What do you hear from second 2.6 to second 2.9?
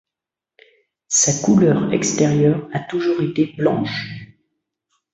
a